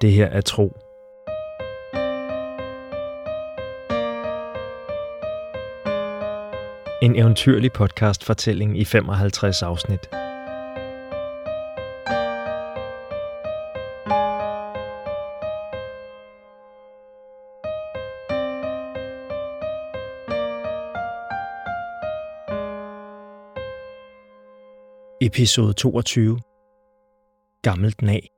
Det 0.00 0.12
her 0.12 0.26
er 0.26 0.40
tro. 0.40 0.76
En 7.02 7.16
eventyrlig 7.16 7.72
podcast 7.72 8.24
fortælling 8.24 8.78
i 8.78 8.84
55 8.84 9.62
afsnit. 9.62 10.00
Episode 25.20 25.72
22 25.72 26.38
Gammelt 27.62 28.02
nag 28.02 28.37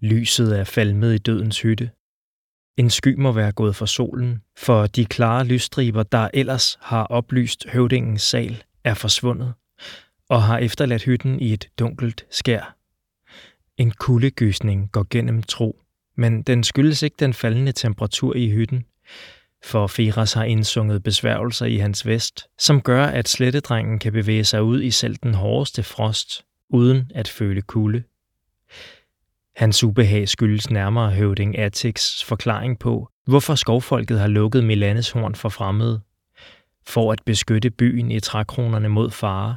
Lyset 0.00 0.58
er 0.58 0.64
falmet 0.64 1.14
i 1.14 1.18
dødens 1.18 1.60
hytte. 1.62 1.90
En 2.76 2.90
sky 2.90 3.14
må 3.18 3.32
være 3.32 3.52
gået 3.52 3.76
for 3.76 3.86
solen, 3.86 4.42
for 4.56 4.86
de 4.86 5.04
klare 5.04 5.44
lysstriber, 5.44 6.02
der 6.02 6.28
ellers 6.34 6.78
har 6.80 7.04
oplyst 7.04 7.68
høvdingens 7.68 8.22
sal, 8.22 8.62
er 8.84 8.94
forsvundet 8.94 9.54
og 10.28 10.42
har 10.42 10.58
efterladt 10.58 11.02
hytten 11.02 11.40
i 11.40 11.52
et 11.52 11.68
dunkelt 11.78 12.26
skær. 12.30 12.76
En 13.76 13.90
kuldegysning 13.90 14.92
går 14.92 15.06
gennem 15.10 15.42
tro, 15.42 15.80
men 16.16 16.42
den 16.42 16.64
skyldes 16.64 17.02
ikke 17.02 17.16
den 17.18 17.34
faldende 17.34 17.72
temperatur 17.72 18.34
i 18.34 18.50
hytten, 18.50 18.84
for 19.64 19.86
Feras 19.86 20.32
har 20.32 20.44
indsunget 20.44 21.02
besværgelser 21.02 21.66
i 21.66 21.76
hans 21.76 22.06
vest, 22.06 22.46
som 22.58 22.80
gør, 22.80 23.04
at 23.04 23.28
slettedrengen 23.28 23.98
kan 23.98 24.12
bevæge 24.12 24.44
sig 24.44 24.62
ud 24.62 24.82
i 24.82 24.90
selv 24.90 25.16
den 25.16 25.34
hårdeste 25.34 25.82
frost, 25.82 26.44
uden 26.68 27.12
at 27.14 27.28
føle 27.28 27.62
kulde. 27.62 28.02
Hans 29.56 29.84
ubehag 29.84 30.28
skyldes 30.28 30.70
nærmere 30.70 31.10
høvding 31.10 31.58
Atix 31.58 32.24
forklaring 32.24 32.78
på, 32.78 33.08
hvorfor 33.26 33.54
skovfolket 33.54 34.20
har 34.20 34.26
lukket 34.28 34.64
Milanes 34.64 35.10
horn 35.10 35.34
for 35.34 35.48
fremmede, 35.48 36.00
for 36.86 37.12
at 37.12 37.18
beskytte 37.26 37.70
byen 37.70 38.10
i 38.10 38.20
trækronerne 38.20 38.88
mod 38.88 39.10
fare. 39.10 39.56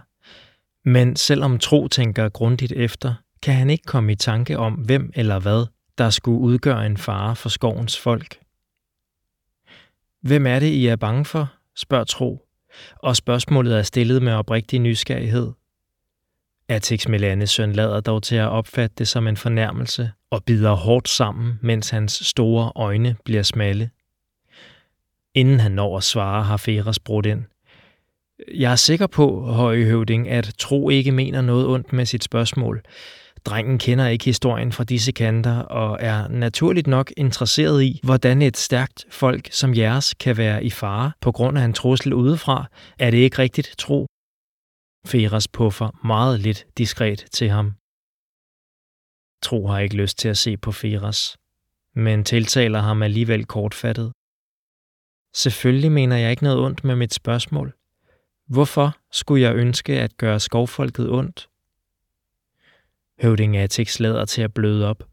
Men 0.85 1.15
selvom 1.15 1.59
Tro 1.59 1.87
tænker 1.87 2.29
grundigt 2.29 2.71
efter, 2.71 3.13
kan 3.41 3.53
han 3.53 3.69
ikke 3.69 3.83
komme 3.83 4.11
i 4.11 4.15
tanke 4.15 4.57
om, 4.57 4.73
hvem 4.73 5.11
eller 5.15 5.39
hvad, 5.39 5.65
der 5.97 6.09
skulle 6.09 6.39
udgøre 6.39 6.85
en 6.85 6.97
fare 6.97 7.35
for 7.35 7.49
skovens 7.49 7.99
folk. 7.99 8.39
Hvem 10.21 10.47
er 10.47 10.59
det, 10.59 10.67
I 10.67 10.87
er 10.87 10.95
bange 10.95 11.25
for? 11.25 11.53
spørger 11.75 12.03
Tro, 12.03 12.45
og 12.95 13.15
spørgsmålet 13.15 13.77
er 13.77 13.81
stillet 13.81 14.21
med 14.21 14.33
oprigtig 14.33 14.79
nysgerrighed. 14.79 15.51
Atix 16.69 17.07
Melanes 17.07 17.49
søn 17.49 17.73
lader 17.73 18.01
dog 18.01 18.23
til 18.23 18.35
at 18.35 18.49
opfatte 18.49 18.95
det 18.97 19.07
som 19.07 19.27
en 19.27 19.37
fornærmelse 19.37 20.11
og 20.31 20.43
bider 20.43 20.73
hårdt 20.73 21.09
sammen, 21.09 21.59
mens 21.61 21.89
hans 21.89 22.11
store 22.11 22.71
øjne 22.75 23.15
bliver 23.25 23.43
smalle. 23.43 23.89
Inden 25.35 25.59
han 25.59 25.71
når 25.71 25.97
at 25.97 26.03
svare, 26.03 26.43
har 26.43 26.57
Feras 26.57 26.99
brudt 26.99 27.25
ind. 27.25 27.43
Jeg 28.53 28.71
er 28.71 28.75
sikker 28.75 29.07
på, 29.07 29.41
høje 29.41 29.83
høvding, 29.83 30.29
at 30.29 30.53
Tro 30.59 30.89
ikke 30.89 31.11
mener 31.11 31.41
noget 31.41 31.67
ondt 31.67 31.93
med 31.93 32.05
sit 32.05 32.23
spørgsmål. 32.23 32.81
Drengen 33.45 33.77
kender 33.77 34.07
ikke 34.07 34.25
historien 34.25 34.71
fra 34.71 34.83
disse 34.83 35.11
kanter 35.11 35.59
og 35.59 35.97
er 36.01 36.27
naturligt 36.27 36.87
nok 36.87 37.11
interesseret 37.17 37.83
i, 37.83 37.99
hvordan 38.03 38.41
et 38.41 38.57
stærkt 38.57 39.05
folk 39.09 39.47
som 39.51 39.75
jeres 39.75 40.13
kan 40.13 40.37
være 40.37 40.63
i 40.63 40.69
fare 40.69 41.11
på 41.21 41.31
grund 41.31 41.57
af 41.57 41.65
en 41.65 41.73
trussel 41.73 42.13
udefra. 42.13 42.65
Er 42.99 43.11
det 43.11 43.17
ikke 43.17 43.39
rigtigt, 43.39 43.75
Tro? 43.77 44.07
Feras 45.05 45.47
puffer 45.47 46.05
meget 46.07 46.39
lidt 46.39 46.65
diskret 46.77 47.25
til 47.31 47.49
ham. 47.49 47.73
Tro 49.41 49.67
har 49.67 49.79
ikke 49.79 49.95
lyst 49.95 50.17
til 50.17 50.29
at 50.29 50.37
se 50.37 50.57
på 50.57 50.71
Feras, 50.71 51.37
men 51.95 52.23
tiltaler 52.23 52.79
ham 52.79 53.01
alligevel 53.01 53.45
kortfattet. 53.45 54.13
Selvfølgelig 55.33 55.91
mener 55.91 56.17
jeg 56.17 56.31
ikke 56.31 56.43
noget 56.43 56.59
ondt 56.59 56.83
med 56.83 56.95
mit 56.95 57.13
spørgsmål. 57.13 57.73
Hvorfor 58.47 58.97
skulle 59.11 59.41
jeg 59.41 59.55
ønske 59.55 59.99
at 59.99 60.17
gøre 60.17 60.39
skovfolket 60.39 61.09
ondt? 61.09 61.49
Høvding 63.21 63.57
Atix 63.57 63.99
lader 63.99 64.25
til 64.25 64.41
at 64.41 64.53
bløde 64.53 64.87
op. 64.87 65.03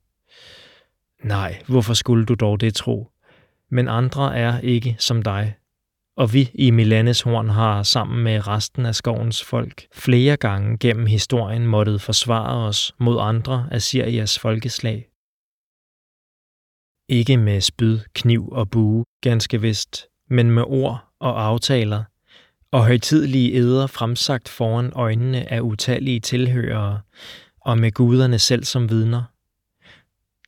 Nej, 1.24 1.62
hvorfor 1.68 1.94
skulle 1.94 2.26
du 2.26 2.34
dog 2.34 2.60
det 2.60 2.74
tro? 2.74 3.10
Men 3.70 3.88
andre 3.88 4.36
er 4.36 4.60
ikke 4.60 4.96
som 4.98 5.22
dig 5.22 5.59
og 6.20 6.32
vi 6.32 6.50
i 6.54 6.70
Milanes 6.70 7.20
Horn 7.20 7.48
har 7.48 7.82
sammen 7.82 8.24
med 8.24 8.46
resten 8.46 8.86
af 8.86 8.94
skovens 8.94 9.44
folk 9.44 9.86
flere 9.92 10.36
gange 10.36 10.78
gennem 10.78 11.06
historien 11.06 11.66
måttet 11.66 12.02
forsvare 12.02 12.66
os 12.68 12.94
mod 12.98 13.18
andre 13.20 13.68
af 13.70 13.82
Sirias 13.82 14.38
folkeslag. 14.38 15.08
Ikke 17.08 17.36
med 17.36 17.60
spyd, 17.60 17.98
kniv 18.14 18.48
og 18.52 18.70
bue, 18.70 19.04
ganske 19.20 19.60
vist, 19.60 20.06
men 20.28 20.50
med 20.50 20.62
ord 20.66 21.04
og 21.20 21.44
aftaler, 21.44 22.04
og 22.70 22.86
højtidlige 22.86 23.52
eder 23.52 23.86
fremsagt 23.86 24.48
foran 24.48 24.92
øjnene 24.92 25.52
af 25.52 25.60
utallige 25.60 26.20
tilhørere, 26.20 27.00
og 27.60 27.78
med 27.78 27.92
guderne 27.92 28.38
selv 28.38 28.64
som 28.64 28.90
vidner. 28.90 29.22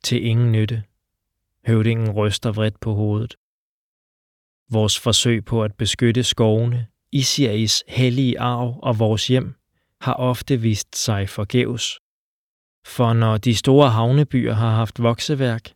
Til 0.03 0.25
ingen 0.25 0.51
nytte. 0.51 0.83
Høvdingen 1.67 2.11
ryster 2.11 2.51
vredt 2.51 2.79
på 2.79 2.93
hovedet. 2.93 3.35
Vores 4.71 4.99
forsøg 4.99 5.45
på 5.45 5.63
at 5.63 5.73
beskytte 5.73 6.23
skovene, 6.23 6.87
Isiais 7.11 7.83
hellige 7.87 8.39
arv 8.39 8.79
og 8.83 8.99
vores 8.99 9.27
hjem 9.27 9.55
har 10.01 10.13
ofte 10.13 10.61
vist 10.61 10.95
sig 10.95 11.29
forgæves. 11.29 11.99
For 12.85 13.13
når 13.13 13.37
de 13.37 13.55
store 13.55 13.89
havnebyer 13.89 14.53
har 14.53 14.75
haft 14.75 15.03
vokseværk, 15.03 15.71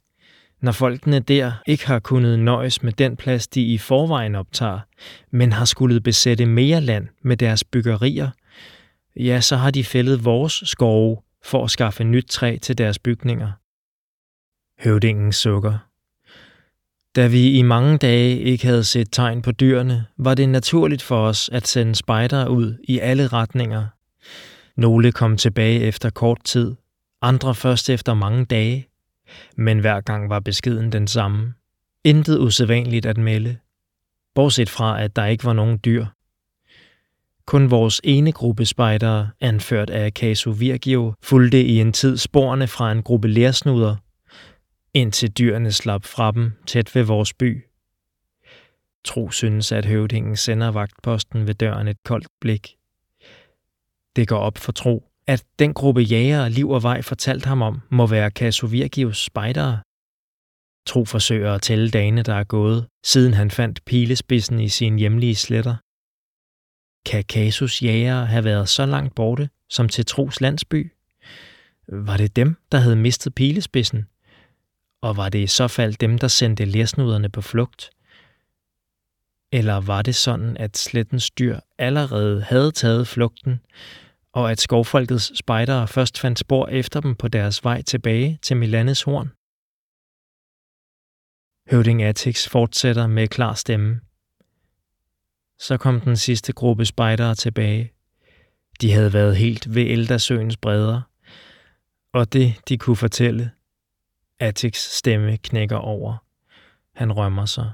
når 0.61 0.71
folkene 0.71 1.19
der 1.19 1.51
ikke 1.67 1.87
har 1.87 1.99
kunnet 1.99 2.39
nøjes 2.39 2.83
med 2.83 2.93
den 2.93 3.17
plads, 3.17 3.47
de 3.47 3.61
i 3.61 3.77
forvejen 3.77 4.35
optager, 4.35 4.79
men 5.31 5.51
har 5.51 5.65
skulle 5.65 6.01
besætte 6.01 6.45
mere 6.45 6.81
land 6.81 7.07
med 7.21 7.37
deres 7.37 7.63
byggerier, 7.63 8.29
ja, 9.15 9.41
så 9.41 9.55
har 9.55 9.71
de 9.71 9.83
fældet 9.83 10.25
vores 10.25 10.63
skove 10.65 11.21
for 11.43 11.63
at 11.63 11.71
skaffe 11.71 12.03
nyt 12.03 12.25
træ 12.29 12.57
til 12.61 12.77
deres 12.77 12.99
bygninger. 12.99 13.51
Høvdingen 14.83 15.33
sukker. 15.33 15.77
Da 17.17 17.27
vi 17.27 17.51
i 17.51 17.61
mange 17.61 17.97
dage 17.97 18.39
ikke 18.39 18.65
havde 18.65 18.83
set 18.83 19.07
tegn 19.11 19.41
på 19.41 19.51
dyrene, 19.51 20.05
var 20.17 20.33
det 20.33 20.49
naturligt 20.49 21.01
for 21.01 21.27
os 21.27 21.49
at 21.49 21.67
sende 21.67 21.95
spejdere 21.95 22.49
ud 22.49 22.77
i 22.83 22.99
alle 22.99 23.27
retninger. 23.27 23.85
Nogle 24.81 25.11
kom 25.11 25.37
tilbage 25.37 25.79
efter 25.79 26.09
kort 26.09 26.43
tid, 26.43 26.75
andre 27.21 27.55
først 27.55 27.89
efter 27.89 28.13
mange 28.13 28.45
dage, 28.45 28.87
men 29.55 29.79
hver 29.79 30.01
gang 30.01 30.29
var 30.29 30.39
beskeden 30.39 30.91
den 30.91 31.07
samme. 31.07 31.53
Intet 32.03 32.39
usædvanligt 32.39 33.05
at 33.05 33.17
melde, 33.17 33.57
bortset 34.35 34.69
fra 34.69 35.03
at 35.03 35.15
der 35.15 35.25
ikke 35.25 35.45
var 35.45 35.53
nogen 35.53 35.79
dyr. 35.85 36.05
Kun 37.45 37.71
vores 37.71 38.01
ene 38.03 38.31
gruppe 38.31 38.65
spejdere, 38.65 39.29
anført 39.41 39.89
af 39.89 40.11
Casu 40.11 40.51
Virgio, 40.51 41.13
fulgte 41.23 41.63
i 41.63 41.79
en 41.79 41.93
tid 41.93 42.17
sporene 42.17 42.67
fra 42.67 42.91
en 42.91 43.03
gruppe 43.03 43.27
lærsnuder, 43.27 43.95
indtil 44.93 45.31
dyrene 45.31 45.71
slap 45.71 46.05
fra 46.05 46.31
dem 46.31 46.51
tæt 46.65 46.95
ved 46.95 47.03
vores 47.03 47.33
by. 47.33 47.65
Tro 49.03 49.31
synes, 49.31 49.71
at 49.71 49.85
høvdingen 49.85 50.35
sender 50.35 50.71
vagtposten 50.71 51.47
ved 51.47 51.53
døren 51.53 51.87
et 51.87 52.03
koldt 52.03 52.27
blik. 52.41 52.75
Det 54.15 54.27
går 54.27 54.39
op 54.39 54.57
for 54.57 54.71
Tro, 54.71 55.09
at 55.27 55.43
den 55.59 55.73
gruppe 55.73 56.01
jægere 56.01 56.49
Liv 56.49 56.69
og 56.69 56.83
Vej 56.83 57.01
fortalt 57.01 57.45
ham 57.45 57.61
om, 57.61 57.81
må 57.89 58.07
være 58.07 58.31
Kasovirgius 58.31 59.23
spejdere. 59.23 59.79
Tro 60.85 61.05
forsøger 61.05 61.53
at 61.53 61.61
tælle 61.61 61.89
dagene, 61.89 62.23
der 62.23 62.33
er 62.33 62.43
gået, 62.43 62.87
siden 63.05 63.33
han 63.33 63.51
fandt 63.51 63.85
pilespidsen 63.85 64.59
i 64.59 64.69
sin 64.69 64.99
hjemlige 64.99 65.35
sletter. 65.35 65.75
Kan 67.09 67.23
Kasus 67.23 67.83
jægere 67.83 68.25
have 68.25 68.43
været 68.43 68.69
så 68.69 68.85
langt 68.85 69.15
borte 69.15 69.49
som 69.69 69.89
til 69.89 70.05
Tros 70.05 70.41
landsby? 70.41 70.91
Var 71.87 72.17
det 72.17 72.35
dem, 72.35 72.55
der 72.71 72.77
havde 72.77 72.95
mistet 72.95 73.35
pilespidsen, 73.35 74.05
og 75.01 75.17
var 75.17 75.29
det 75.29 75.39
i 75.39 75.47
så 75.47 75.67
fald 75.67 75.95
dem, 75.95 76.17
der 76.17 76.27
sendte 76.27 76.65
lærsnuderne 76.65 77.29
på 77.29 77.41
flugt? 77.41 77.89
Eller 79.51 79.81
var 79.81 80.01
det 80.01 80.15
sådan, 80.15 80.57
at 80.57 80.77
slettens 80.77 81.31
dyr 81.31 81.59
allerede 81.77 82.41
havde 82.41 82.71
taget 82.71 83.07
flugten, 83.07 83.59
og 84.33 84.51
at 84.51 84.59
skovfolkets 84.59 85.37
spejdere 85.37 85.87
først 85.87 86.19
fandt 86.19 86.39
spor 86.39 86.67
efter 86.67 87.01
dem 87.01 87.15
på 87.15 87.27
deres 87.27 87.63
vej 87.63 87.81
tilbage 87.81 88.39
til 88.41 88.57
Milanes 88.57 89.01
horn? 89.01 89.31
Høvding 91.71 92.03
Atix 92.03 92.47
fortsætter 92.47 93.07
med 93.07 93.27
klar 93.27 93.53
stemme. 93.53 94.01
Så 95.59 95.77
kom 95.77 96.01
den 96.01 96.17
sidste 96.17 96.53
gruppe 96.53 96.85
spejdere 96.85 97.35
tilbage. 97.35 97.91
De 98.81 98.91
havde 98.91 99.13
været 99.13 99.37
helt 99.37 99.75
ved 99.75 99.83
Eldersøens 99.83 100.57
bredder, 100.57 101.01
og 102.13 102.33
det, 102.33 102.55
de 102.69 102.77
kunne 102.77 102.95
fortælle, 102.95 103.51
Atix 104.39 104.75
stemme 104.75 105.37
knækker 105.37 105.77
over. 105.77 106.17
Han 106.95 107.11
rømmer 107.11 107.45
sig. 107.45 107.71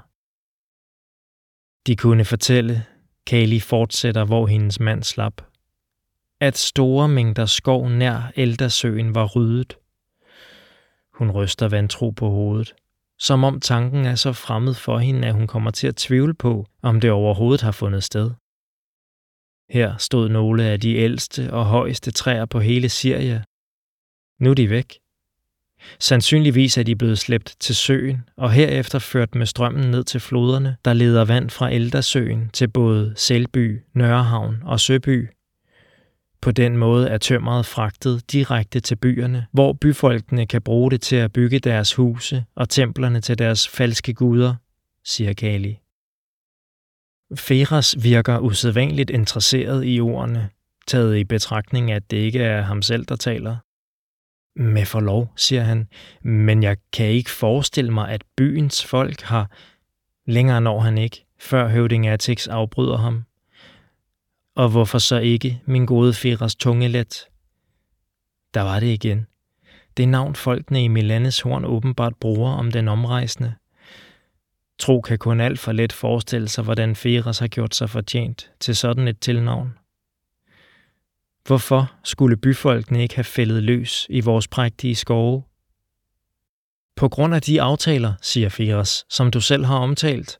De 1.86 1.96
kunne 1.96 2.24
fortælle, 2.24 2.86
Kali 3.26 3.60
fortsætter, 3.60 4.24
hvor 4.24 4.46
hendes 4.46 4.80
mand 4.80 5.02
slap, 5.02 5.42
at 6.40 6.56
store 6.56 7.08
mængder 7.08 7.46
skov 7.46 7.88
nær 7.88 8.32
Eldersøen 8.36 9.14
var 9.14 9.26
ryddet. 9.26 9.76
Hun 11.14 11.30
ryster 11.30 11.68
vantro 11.68 12.10
på 12.10 12.28
hovedet, 12.28 12.74
som 13.18 13.44
om 13.44 13.60
tanken 13.60 14.04
er 14.04 14.14
så 14.14 14.32
fremmed 14.32 14.74
for 14.74 14.98
hende, 14.98 15.28
at 15.28 15.34
hun 15.34 15.46
kommer 15.46 15.70
til 15.70 15.86
at 15.86 15.96
tvivle 15.96 16.34
på, 16.34 16.66
om 16.82 17.00
det 17.00 17.10
overhovedet 17.10 17.60
har 17.60 17.72
fundet 17.72 18.04
sted. 18.04 18.30
Her 19.70 19.96
stod 19.96 20.28
nogle 20.28 20.64
af 20.64 20.80
de 20.80 20.94
ældste 20.94 21.52
og 21.52 21.64
højeste 21.64 22.10
træer 22.10 22.46
på 22.46 22.60
hele 22.60 22.88
Syrien. 22.88 23.42
Nu 24.40 24.50
er 24.50 24.54
de 24.54 24.70
væk. 24.70 25.03
Sandsynligvis 26.00 26.78
er 26.78 26.82
de 26.82 26.96
blevet 26.96 27.18
slæbt 27.18 27.56
til 27.60 27.74
søen 27.74 28.22
og 28.36 28.52
herefter 28.52 28.98
ført 28.98 29.34
med 29.34 29.46
strømmen 29.46 29.90
ned 29.90 30.04
til 30.04 30.20
floderne, 30.20 30.76
der 30.84 30.92
leder 30.92 31.24
vand 31.24 31.50
fra 31.50 31.70
Eldersøen 31.70 32.50
til 32.52 32.68
både 32.68 33.12
Selby, 33.16 33.80
Nørrehavn 33.94 34.62
og 34.64 34.80
Søby. 34.80 35.28
På 36.40 36.50
den 36.50 36.76
måde 36.76 37.08
er 37.08 37.18
tømmeret 37.18 37.66
fragtet 37.66 38.32
direkte 38.32 38.80
til 38.80 38.96
byerne, 38.96 39.46
hvor 39.52 39.72
byfolkene 39.72 40.46
kan 40.46 40.62
bruge 40.62 40.90
det 40.90 41.00
til 41.00 41.16
at 41.16 41.32
bygge 41.32 41.58
deres 41.58 41.94
huse 41.94 42.44
og 42.56 42.68
templerne 42.68 43.20
til 43.20 43.38
deres 43.38 43.68
falske 43.68 44.14
guder, 44.14 44.54
siger 45.04 45.32
Kali. 45.32 45.78
Feras 47.34 47.96
virker 48.02 48.38
usædvanligt 48.38 49.10
interesseret 49.10 49.82
i 49.86 50.00
ordene, 50.00 50.48
taget 50.86 51.16
i 51.16 51.24
betragtning, 51.24 51.92
at 51.92 52.10
det 52.10 52.16
ikke 52.16 52.38
er 52.38 52.62
ham 52.62 52.82
selv, 52.82 53.04
der 53.04 53.16
taler. 53.16 53.56
Med 54.56 54.86
forlov, 54.86 55.32
siger 55.36 55.62
han, 55.62 55.88
men 56.22 56.62
jeg 56.62 56.76
kan 56.92 57.06
ikke 57.06 57.30
forestille 57.30 57.90
mig, 57.90 58.08
at 58.10 58.24
byens 58.36 58.84
folk 58.84 59.22
har... 59.22 59.50
Længere 60.26 60.60
når 60.60 60.80
han 60.80 60.98
ikke, 60.98 61.24
før 61.38 61.68
høvding 61.68 62.08
Atix 62.08 62.46
afbryder 62.46 62.96
ham. 62.96 63.24
Og 64.54 64.68
hvorfor 64.68 64.98
så 64.98 65.18
ikke, 65.18 65.60
min 65.66 65.86
gode 65.86 66.12
Feras 66.12 66.54
tungelet? 66.54 67.26
Der 68.54 68.60
var 68.60 68.80
det 68.80 68.86
igen. 68.86 69.26
Det 69.96 70.08
navn 70.08 70.34
folkene 70.34 70.84
i 70.84 70.88
Milanes 70.88 71.40
horn 71.40 71.64
åbenbart 71.64 72.16
bruger 72.20 72.50
om 72.50 72.70
den 72.70 72.88
omrejsende. 72.88 73.54
Tro 74.78 75.00
kan 75.00 75.18
kun 75.18 75.40
alt 75.40 75.58
for 75.58 75.72
let 75.72 75.92
forestille 75.92 76.48
sig, 76.48 76.64
hvordan 76.64 76.96
Feras 76.96 77.38
har 77.38 77.48
gjort 77.48 77.74
sig 77.74 77.90
fortjent 77.90 78.50
til 78.60 78.76
sådan 78.76 79.08
et 79.08 79.20
tilnavn. 79.20 79.78
Hvorfor 81.46 81.92
skulle 82.04 82.36
byfolkene 82.36 83.02
ikke 83.02 83.14
have 83.14 83.24
fældet 83.24 83.62
løs 83.62 84.06
i 84.10 84.20
vores 84.20 84.48
prægtige 84.48 84.94
skove? 84.94 85.42
På 86.96 87.08
grund 87.08 87.34
af 87.34 87.42
de 87.42 87.62
aftaler, 87.62 88.14
siger 88.22 88.48
Feras, 88.48 89.04
som 89.10 89.30
du 89.30 89.40
selv 89.40 89.64
har 89.64 89.78
omtalt. 89.78 90.38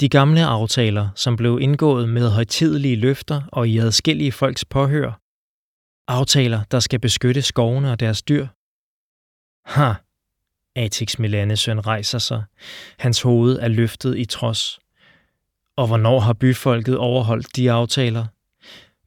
De 0.00 0.08
gamle 0.08 0.44
aftaler, 0.44 1.08
som 1.14 1.36
blev 1.36 1.58
indgået 1.60 2.08
med 2.08 2.30
højtidelige 2.30 2.96
løfter 2.96 3.42
og 3.52 3.68
i 3.68 3.78
adskillige 3.78 4.32
folks 4.32 4.64
påhør. 4.64 5.20
Aftaler, 6.08 6.64
der 6.70 6.80
skal 6.80 6.98
beskytte 6.98 7.42
skovene 7.42 7.92
og 7.92 8.00
deres 8.00 8.22
dyr. 8.22 8.46
Ha! 9.64 9.92
Atix 10.76 11.18
Milanesøn 11.18 11.86
rejser 11.86 12.18
sig. 12.18 12.44
Hans 12.98 13.22
hoved 13.22 13.58
er 13.58 13.68
løftet 13.68 14.18
i 14.18 14.24
trods. 14.24 14.78
Og 15.76 15.86
hvornår 15.86 16.20
har 16.20 16.32
byfolket 16.32 16.96
overholdt 16.98 17.56
de 17.56 17.72
aftaler? 17.72 18.26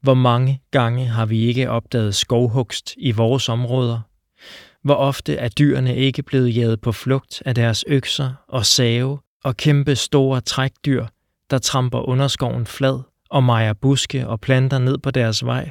Hvor 0.04 0.14
mange 0.14 0.62
gange 0.72 1.06
har 1.06 1.26
vi 1.26 1.40
ikke 1.46 1.70
opdaget 1.70 2.16
skovhugst 2.16 2.94
i 2.98 3.12
vores 3.12 3.50
områder? 3.50 4.02
Hvor 4.82 4.96
ofte 4.96 5.36
er 5.36 5.50
dyrene 5.50 5.96
ikke 5.96 6.24
blevet 6.24 6.56
jaget 6.56 6.82
på 6.82 6.92
flugt 6.92 7.44
af 7.46 7.56
deres 7.56 7.86
økser 7.88 8.34
og 8.48 8.66
save 8.66 9.20
og 9.44 9.58
kæmpe 9.58 9.96
store 9.96 10.42
trækdyr, 10.42 11.06
der 11.50 11.58
tramper 11.58 12.00
underskoven 12.00 12.66
flad 12.66 13.00
og 13.30 13.44
mejer 13.44 13.74
buske 13.74 14.28
og 14.28 14.42
planter 14.42 14.80
ned 14.80 14.98
på 14.98 15.12
deres 15.12 15.46
vej? 15.46 15.66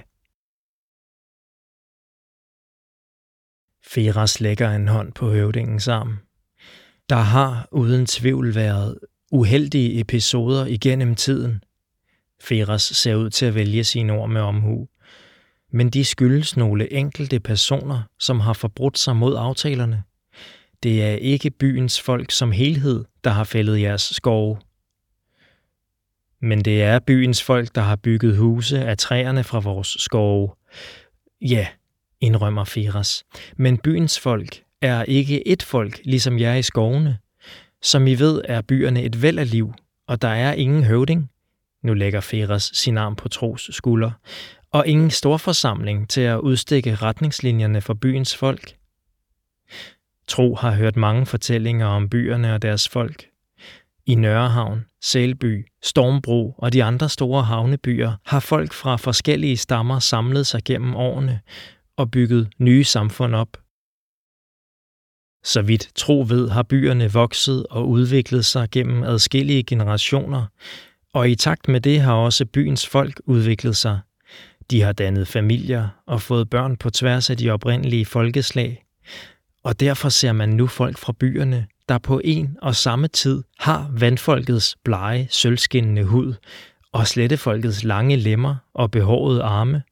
Feras 3.84 4.40
lægger 4.40 4.70
en 4.70 4.88
hånd 4.88 5.12
på 5.12 5.30
høvdingens 5.30 5.88
arm. 5.88 6.18
Der 7.08 7.16
har 7.16 7.68
uden 7.72 8.06
tvivl 8.06 8.54
været 8.54 8.98
uheldige 9.32 10.00
episoder 10.00 10.66
igennem 10.66 11.14
tiden, 11.14 11.62
Feras 12.42 12.82
ser 12.82 13.14
ud 13.14 13.30
til 13.30 13.46
at 13.46 13.54
vælge 13.54 13.84
sine 13.84 14.12
ord 14.12 14.30
med 14.30 14.40
omhu. 14.40 14.88
Men 15.72 15.90
de 15.90 16.04
skyldes 16.04 16.56
nogle 16.56 16.92
enkelte 16.92 17.40
personer, 17.40 18.02
som 18.18 18.40
har 18.40 18.52
forbrudt 18.52 18.98
sig 18.98 19.16
mod 19.16 19.36
aftalerne. 19.38 20.02
Det 20.82 21.02
er 21.02 21.12
ikke 21.12 21.50
byens 21.50 22.00
folk 22.00 22.30
som 22.30 22.52
helhed, 22.52 23.04
der 23.24 23.30
har 23.30 23.44
fældet 23.44 23.80
jeres 23.80 24.02
skove. 24.02 24.58
Men 26.40 26.64
det 26.64 26.82
er 26.82 26.98
byens 26.98 27.42
folk, 27.42 27.74
der 27.74 27.80
har 27.80 27.96
bygget 27.96 28.36
huse 28.36 28.84
af 28.84 28.98
træerne 28.98 29.44
fra 29.44 29.58
vores 29.58 29.96
skove. 29.98 30.50
Ja, 31.40 31.66
indrømmer 32.20 32.64
Feras. 32.64 33.24
Men 33.56 33.78
byens 33.78 34.20
folk 34.20 34.62
er 34.80 35.02
ikke 35.02 35.48
et 35.48 35.62
folk, 35.62 36.00
ligesom 36.04 36.38
jer 36.38 36.54
i 36.54 36.62
skovene. 36.62 37.18
Som 37.82 38.06
I 38.06 38.14
ved, 38.14 38.42
er 38.44 38.62
byerne 38.62 39.02
et 39.02 39.22
væld 39.22 39.38
af 39.38 39.50
liv, 39.50 39.74
og 40.08 40.22
der 40.22 40.28
er 40.28 40.52
ingen 40.52 40.84
høvding, 40.84 41.31
nu 41.82 41.94
lægger 41.94 42.20
Feras 42.20 42.70
sin 42.74 42.98
arm 42.98 43.16
på 43.16 43.28
Tros 43.28 43.70
skulder, 43.72 44.10
og 44.70 44.86
ingen 44.86 45.10
storforsamling 45.10 46.08
til 46.08 46.20
at 46.20 46.38
udstikke 46.38 46.94
retningslinjerne 46.94 47.80
for 47.80 47.94
byens 47.94 48.36
folk. 48.36 48.76
Tro 50.28 50.54
har 50.54 50.70
hørt 50.70 50.96
mange 50.96 51.26
fortællinger 51.26 51.86
om 51.86 52.08
byerne 52.08 52.54
og 52.54 52.62
deres 52.62 52.88
folk. 52.88 53.24
I 54.06 54.14
Nørrehavn, 54.14 54.84
Sælby, 55.02 55.66
Stormbro 55.82 56.54
og 56.58 56.72
de 56.72 56.84
andre 56.84 57.08
store 57.08 57.42
havnebyer 57.42 58.12
har 58.26 58.40
folk 58.40 58.72
fra 58.72 58.96
forskellige 58.96 59.56
stammer 59.56 59.98
samlet 59.98 60.46
sig 60.46 60.64
gennem 60.64 60.96
årene 60.96 61.40
og 61.96 62.10
bygget 62.10 62.48
nye 62.58 62.84
samfund 62.84 63.34
op. 63.34 63.56
Så 65.44 65.62
vidt 65.62 65.90
tro 65.94 66.26
ved 66.28 66.48
har 66.48 66.62
byerne 66.62 67.12
vokset 67.12 67.66
og 67.66 67.88
udviklet 67.88 68.44
sig 68.44 68.70
gennem 68.70 69.02
adskillige 69.02 69.62
generationer, 69.62 70.46
og 71.12 71.30
i 71.30 71.34
takt 71.34 71.68
med 71.68 71.80
det 71.80 72.00
har 72.00 72.12
også 72.14 72.44
byens 72.46 72.86
folk 72.86 73.20
udviklet 73.26 73.76
sig. 73.76 74.00
De 74.70 74.82
har 74.82 74.92
dannet 74.92 75.28
familier 75.28 75.88
og 76.06 76.22
fået 76.22 76.50
børn 76.50 76.76
på 76.76 76.90
tværs 76.90 77.30
af 77.30 77.36
de 77.36 77.50
oprindelige 77.50 78.06
folkeslag. 78.06 78.84
Og 79.64 79.80
derfor 79.80 80.08
ser 80.08 80.32
man 80.32 80.48
nu 80.48 80.66
folk 80.66 80.98
fra 80.98 81.12
byerne, 81.20 81.66
der 81.88 81.98
på 81.98 82.20
en 82.24 82.56
og 82.62 82.76
samme 82.76 83.08
tid 83.08 83.42
har 83.58 83.90
vandfolkets 83.98 84.76
blege, 84.84 85.28
sølvskinnende 85.30 86.04
hud 86.04 86.34
og 86.92 87.06
slettefolkets 87.06 87.84
lange 87.84 88.16
lemmer 88.16 88.56
og 88.74 88.90
behårede 88.90 89.42
arme, 89.42 89.82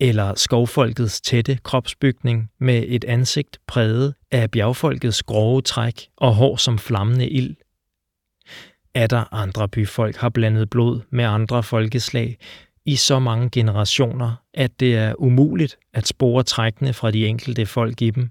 eller 0.00 0.34
skovfolkets 0.34 1.20
tætte 1.20 1.58
kropsbygning 1.62 2.50
med 2.60 2.84
et 2.86 3.04
ansigt 3.04 3.58
præget 3.66 4.14
af 4.30 4.50
bjergfolkets 4.50 5.22
grove 5.22 5.62
træk 5.62 6.08
og 6.16 6.34
hår 6.34 6.56
som 6.56 6.78
flammende 6.78 7.28
ild 7.28 7.56
der 8.94 9.34
andre 9.34 9.68
byfolk 9.68 10.16
har 10.16 10.28
blandet 10.28 10.70
blod 10.70 11.00
med 11.10 11.24
andre 11.24 11.62
folkeslag 11.62 12.36
i 12.86 12.96
så 12.96 13.18
mange 13.18 13.50
generationer, 13.50 14.34
at 14.54 14.80
det 14.80 14.96
er 14.96 15.14
umuligt 15.18 15.78
at 15.94 16.06
spore 16.06 16.42
trækkene 16.42 16.92
fra 16.92 17.10
de 17.10 17.26
enkelte 17.26 17.66
folk 17.66 18.02
i 18.02 18.10
dem. 18.10 18.30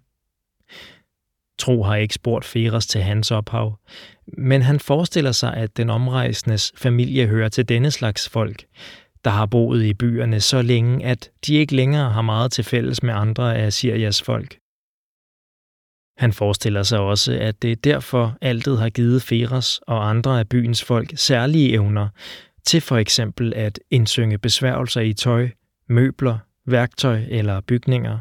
Tro 1.60 1.84
har 1.84 1.96
ikke 1.96 2.14
spurgt 2.14 2.46
Feras 2.46 2.88
til 2.88 3.02
hans 3.02 3.32
ophav, 3.32 3.80
men 4.38 4.62
han 4.62 4.80
forestiller 4.80 5.32
sig, 5.32 5.54
at 5.54 5.78
den 5.78 5.90
omrejsendes 5.90 6.74
familie 6.78 7.28
hører 7.28 7.50
til 7.50 7.70
denne 7.70 7.92
slags 7.92 8.30
folk, 8.30 8.66
der 9.24 9.32
har 9.32 9.46
boet 9.46 9.84
i 9.84 9.94
byerne 9.94 10.42
så 10.42 10.62
længe, 10.62 11.06
at 11.06 11.30
de 11.48 11.56
ikke 11.56 11.76
længere 11.76 12.10
har 12.10 12.22
meget 12.22 12.52
til 12.52 12.64
fælles 12.64 13.04
med 13.04 13.14
andre 13.14 13.56
af 13.56 13.74
Sirias 13.74 14.22
folk. 14.22 14.58
Han 16.18 16.34
forestiller 16.34 16.84
sig 16.84 17.00
også, 17.00 17.34
at 17.34 17.62
det 17.62 17.84
derfor 17.84 18.38
altid 18.42 18.76
har 18.76 18.90
givet 18.90 19.22
Feras 19.22 19.80
og 19.88 20.10
andre 20.10 20.40
af 20.40 20.50
byens 20.50 20.84
folk 20.84 21.12
særlige 21.16 21.74
evner. 21.74 22.10
Til 22.66 22.82
for 22.82 22.98
eksempel 22.98 23.54
at 23.56 23.80
indsynge 23.90 24.38
besværgelser 24.38 25.02
i 25.02 25.14
tøj, 25.14 25.50
møbler, 25.90 26.38
værktøj 26.66 27.22
eller 27.30 27.62
bygninger. 27.62 28.20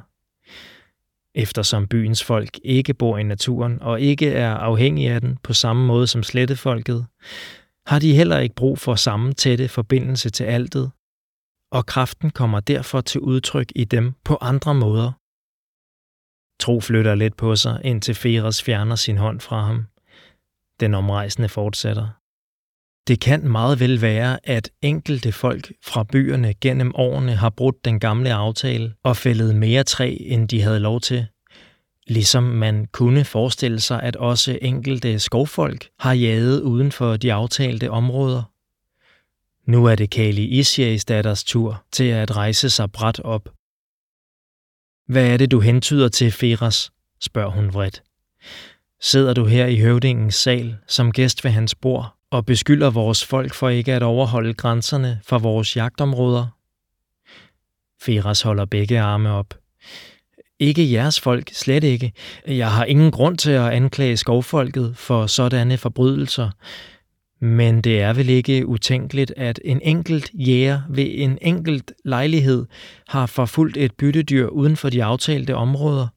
Eftersom 1.34 1.86
byens 1.86 2.24
folk 2.24 2.58
ikke 2.64 2.94
bor 2.94 3.18
i 3.18 3.22
naturen 3.22 3.82
og 3.82 4.00
ikke 4.00 4.30
er 4.30 4.54
afhængige 4.54 5.12
af 5.12 5.20
den 5.20 5.38
på 5.42 5.52
samme 5.52 5.86
måde 5.86 6.06
som 6.06 6.22
slettefolket, 6.22 7.06
har 7.86 7.98
de 7.98 8.14
heller 8.14 8.38
ikke 8.38 8.54
brug 8.54 8.78
for 8.78 8.94
samme 8.94 9.32
tætte 9.32 9.68
forbindelse 9.68 10.30
til 10.30 10.44
altet, 10.44 10.90
og 11.72 11.86
kraften 11.86 12.30
kommer 12.30 12.60
derfor 12.60 13.00
til 13.00 13.20
udtryk 13.20 13.72
i 13.76 13.84
dem 13.84 14.12
på 14.24 14.38
andre 14.40 14.74
måder. 14.74 15.12
Tro 16.62 16.80
flytter 16.80 17.14
lidt 17.14 17.36
på 17.36 17.56
sig, 17.56 17.80
indtil 17.84 18.14
Feras 18.14 18.62
fjerner 18.62 18.96
sin 18.96 19.16
hånd 19.16 19.40
fra 19.40 19.64
ham. 19.64 19.84
Den 20.80 20.94
omrejsende 20.94 21.48
fortsætter. 21.48 22.08
Det 23.08 23.20
kan 23.20 23.48
meget 23.48 23.80
vel 23.80 24.02
være, 24.02 24.38
at 24.44 24.70
enkelte 24.82 25.32
folk 25.32 25.72
fra 25.84 26.04
byerne 26.04 26.54
gennem 26.60 26.92
årene 26.94 27.34
har 27.34 27.50
brudt 27.50 27.84
den 27.84 28.00
gamle 28.00 28.32
aftale 28.32 28.94
og 29.02 29.16
fældet 29.16 29.54
mere 29.54 29.84
træ, 29.84 30.16
end 30.20 30.48
de 30.48 30.62
havde 30.62 30.78
lov 30.78 31.00
til. 31.00 31.26
Ligesom 32.06 32.42
man 32.42 32.86
kunne 32.92 33.24
forestille 33.24 33.80
sig, 33.80 34.02
at 34.02 34.16
også 34.16 34.58
enkelte 34.62 35.18
skovfolk 35.18 35.88
har 35.98 36.12
jaget 36.12 36.60
uden 36.60 36.92
for 36.92 37.16
de 37.16 37.32
aftalte 37.32 37.90
områder. 37.90 38.42
Nu 39.70 39.86
er 39.86 39.94
det 39.94 40.10
Kali 40.10 40.44
Isjæs 40.44 41.04
datters 41.04 41.44
tur 41.44 41.84
til 41.92 42.04
at 42.04 42.36
rejse 42.36 42.70
sig 42.70 42.92
bræt 42.92 43.20
op 43.20 43.48
hvad 45.12 45.26
er 45.26 45.36
det, 45.36 45.50
du 45.50 45.60
hentyder 45.60 46.08
til, 46.08 46.32
Feras? 46.32 46.90
spørger 47.20 47.50
hun 47.50 47.74
vredt. 47.74 48.02
Sidder 49.00 49.34
du 49.34 49.44
her 49.44 49.66
i 49.66 49.78
høvdingens 49.78 50.34
sal 50.34 50.76
som 50.88 51.12
gæst 51.12 51.44
ved 51.44 51.50
hans 51.50 51.74
bord 51.74 52.14
og 52.30 52.46
beskylder 52.46 52.90
vores 52.90 53.24
folk 53.24 53.54
for 53.54 53.68
ikke 53.68 53.92
at 53.92 54.02
overholde 54.02 54.54
grænserne 54.54 55.20
for 55.24 55.38
vores 55.38 55.76
jagtområder? 55.76 56.46
Feras 58.02 58.42
holder 58.42 58.64
begge 58.64 59.00
arme 59.00 59.30
op. 59.30 59.54
Ikke 60.58 60.92
jeres 60.92 61.20
folk, 61.20 61.50
slet 61.52 61.84
ikke. 61.84 62.12
Jeg 62.46 62.72
har 62.72 62.84
ingen 62.84 63.10
grund 63.10 63.38
til 63.38 63.50
at 63.50 63.72
anklage 63.72 64.16
skovfolket 64.16 64.96
for 64.96 65.26
sådanne 65.26 65.78
forbrydelser. 65.78 66.50
Men 67.44 67.80
det 67.80 68.00
er 68.00 68.12
vel 68.12 68.28
ikke 68.28 68.66
utænkeligt, 68.66 69.32
at 69.36 69.60
en 69.64 69.80
enkelt 69.82 70.30
jæger 70.34 70.82
ved 70.90 71.06
en 71.10 71.38
enkelt 71.40 71.92
lejlighed 72.04 72.66
har 73.08 73.26
forfulgt 73.26 73.76
et 73.76 73.94
byttedyr 73.94 74.46
uden 74.46 74.76
for 74.76 74.90
de 74.90 75.04
aftalte 75.04 75.54
områder, 75.54 76.08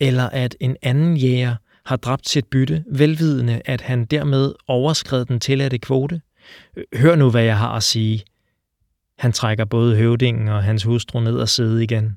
eller 0.00 0.28
at 0.28 0.56
en 0.60 0.76
anden 0.82 1.16
jæger 1.16 1.56
har 1.86 1.96
dræbt 1.96 2.28
sit 2.28 2.46
bytte, 2.46 2.84
velvidende, 2.92 3.62
at 3.64 3.80
han 3.80 4.04
dermed 4.04 4.52
overskred 4.66 5.24
den 5.24 5.40
tilladte 5.40 5.78
kvote. 5.78 6.20
Hør 6.94 7.14
nu, 7.16 7.30
hvad 7.30 7.44
jeg 7.44 7.58
har 7.58 7.76
at 7.76 7.82
sige. 7.82 8.22
Han 9.18 9.32
trækker 9.32 9.64
både 9.64 9.96
høvdingen 9.96 10.48
og 10.48 10.64
hans 10.64 10.82
hustru 10.82 11.20
ned 11.20 11.38
og 11.38 11.48
sidde 11.48 11.84
igen. 11.84 12.16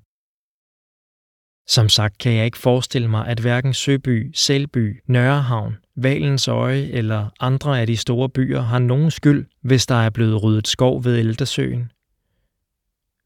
Som 1.67 1.89
sagt 1.89 2.17
kan 2.17 2.33
jeg 2.33 2.45
ikke 2.45 2.57
forestille 2.57 3.07
mig, 3.07 3.27
at 3.27 3.39
hverken 3.39 3.73
Søby, 3.73 4.31
Selby, 4.35 5.01
Nørrehavn, 5.07 5.77
Valens 5.95 6.47
Øje 6.47 6.81
eller 6.81 7.29
andre 7.39 7.81
af 7.81 7.87
de 7.87 7.97
store 7.97 8.29
byer 8.29 8.61
har 8.61 8.79
nogen 8.79 9.11
skyld, 9.11 9.45
hvis 9.61 9.85
der 9.85 9.95
er 9.95 10.09
blevet 10.09 10.43
ryddet 10.43 10.67
skov 10.67 11.03
ved 11.03 11.19
Eldersøen. 11.19 11.91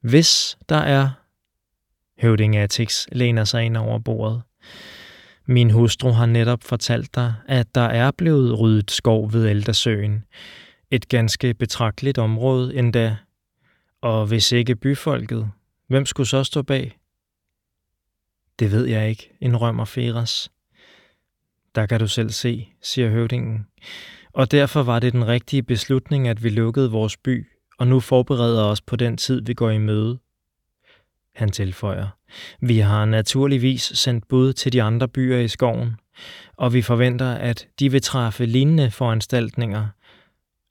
Hvis 0.01 0.57
der 0.69 0.75
er, 0.75 1.09
høvding 2.21 2.57
Atix 2.57 3.05
læner 3.11 3.43
sig 3.43 3.63
ind 3.63 3.77
over 3.77 3.99
bordet. 3.99 4.41
Min 5.45 5.71
hustru 5.71 6.09
har 6.09 6.25
netop 6.25 6.63
fortalt 6.63 7.15
dig, 7.15 7.33
at 7.47 7.75
der 7.75 7.81
er 7.81 8.11
blevet 8.11 8.59
ryddet 8.59 8.91
skov 8.91 9.33
ved 9.33 9.49
Eldersøen. 9.49 10.23
Et 10.91 11.07
ganske 11.07 11.53
betragteligt 11.53 12.17
område 12.17 12.75
endda. 12.75 13.17
Og 14.01 14.25
hvis 14.27 14.51
ikke 14.51 14.75
byfolket, 14.75 15.51
hvem 15.87 16.05
skulle 16.05 16.27
så 16.27 16.43
stå 16.43 16.61
bag? 16.61 16.97
Det 18.59 18.71
ved 18.71 18.85
jeg 18.85 19.09
ikke, 19.09 19.31
indrømmer 19.41 19.85
Feras. 19.85 20.51
Der 21.75 21.85
kan 21.85 21.99
du 21.99 22.07
selv 22.07 22.29
se, 22.29 22.67
siger 22.81 23.09
høvdingen. 23.09 23.67
Og 24.33 24.51
derfor 24.51 24.83
var 24.83 24.99
det 24.99 25.13
den 25.13 25.27
rigtige 25.27 25.63
beslutning, 25.63 26.27
at 26.27 26.43
vi 26.43 26.49
lukkede 26.49 26.91
vores 26.91 27.17
by, 27.17 27.47
og 27.79 27.87
nu 27.87 27.99
forbereder 27.99 28.63
os 28.63 28.81
på 28.81 28.95
den 28.95 29.17
tid, 29.17 29.41
vi 29.45 29.53
går 29.53 29.69
i 29.69 29.77
møde. 29.77 30.19
Han 31.35 31.49
tilføjer. 31.49 32.07
Vi 32.61 32.79
har 32.79 33.05
naturligvis 33.05 33.81
sendt 33.81 34.27
bud 34.27 34.53
til 34.53 34.73
de 34.73 34.83
andre 34.83 35.07
byer 35.07 35.37
i 35.37 35.47
skoven, 35.47 35.95
og 36.57 36.73
vi 36.73 36.81
forventer, 36.81 37.31
at 37.31 37.67
de 37.79 37.91
vil 37.91 38.01
træffe 38.01 38.45
lignende 38.45 38.91
foranstaltninger, 38.91 39.87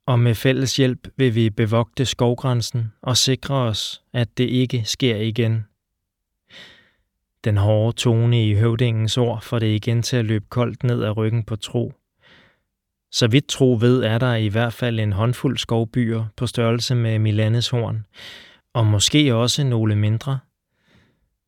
og 0.07 0.21
med 0.21 0.35
fælles 0.35 0.77
hjælp 0.77 1.09
vil 1.17 1.35
vi 1.35 1.51
bevogte 1.51 2.05
skovgrænsen 2.05 2.93
og 3.03 3.17
sikre 3.17 3.55
os, 3.55 4.03
at 4.13 4.39
det 4.39 4.45
ikke 4.45 4.83
sker 4.85 5.17
igen. 5.17 5.68
Den 7.45 7.57
hårde 7.57 7.97
tone 7.97 8.49
i 8.49 8.55
høvdingens 8.55 9.19
ord 9.19 9.43
får 9.43 9.59
det 9.59 9.67
igen 9.67 10.03
til 10.03 10.17
at 10.17 10.25
løbe 10.25 10.45
koldt 10.49 10.85
ned 10.85 11.05
ad 11.05 11.17
ryggen 11.17 11.45
på 11.45 11.57
tro. 11.57 11.93
Så 13.13 13.29
vidt 13.29 13.49
tro 13.49 13.79
ved, 13.81 14.03
er 14.03 14.19
der 14.19 14.35
i 14.35 14.49
hvert 14.49 14.73
fald 14.73 15.01
en 15.01 15.13
håndfuld 15.13 15.59
skovbyer 15.59 16.25
på 16.37 16.47
størrelse 16.47 16.95
med 16.95 17.19
Milanes 17.19 17.69
horn, 17.69 18.07
og 18.75 18.87
måske 18.87 19.35
også 19.35 19.65
nogle 19.65 19.97
mindre. 19.97 20.39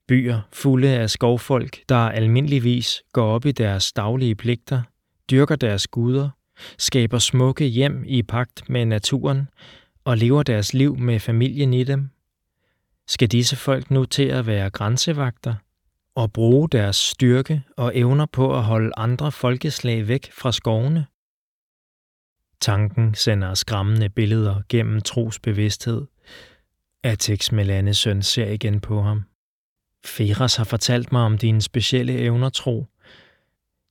Byer 0.08 0.40
fulde 0.52 0.88
af 0.88 1.10
skovfolk, 1.10 1.78
der 1.88 1.96
almindeligvis 1.96 3.02
går 3.12 3.26
op 3.26 3.46
i 3.46 3.52
deres 3.52 3.92
daglige 3.92 4.34
pligter, 4.34 4.82
dyrker 5.30 5.56
deres 5.56 5.86
guder, 5.86 6.30
skaber 6.78 7.18
smukke 7.18 7.64
hjem 7.64 8.04
i 8.06 8.22
pagt 8.22 8.68
med 8.68 8.84
naturen 8.84 9.48
og 10.04 10.16
lever 10.16 10.42
deres 10.42 10.74
liv 10.74 10.98
med 10.98 11.20
familien 11.20 11.74
i 11.74 11.84
dem. 11.84 12.10
Skal 13.08 13.28
disse 13.28 13.56
folk 13.56 13.90
nu 13.90 14.04
til 14.04 14.26
at 14.26 14.46
være 14.46 14.70
grænsevagter– 14.70 15.54
og 16.14 16.32
bruge 16.32 16.68
deres 16.68 16.96
styrke 16.96 17.62
og 17.76 17.98
evner 17.98 18.26
på 18.26 18.56
at 18.56 18.62
holde 18.62 18.92
andre 18.96 19.32
folkeslag 19.32 20.08
væk 20.08 20.32
fra 20.32 20.52
skovene. 20.52 21.06
Tanken 22.60 23.14
sender 23.14 23.54
skræmmende 23.54 24.08
billeder 24.08 24.62
gennem 24.68 25.00
tros 25.00 25.38
bevidsthed. 25.38 26.06
Atex 27.02 27.52
Melanes 27.52 27.98
søn 27.98 28.22
ser 28.22 28.46
igen 28.46 28.80
på 28.80 29.02
ham. 29.02 29.24
Feras 30.04 30.56
har 30.56 30.64
fortalt 30.64 31.12
mig 31.12 31.22
om 31.22 31.38
dine 31.38 31.60
specielle 31.60 32.18
evner, 32.18 32.48
tro. 32.48 32.86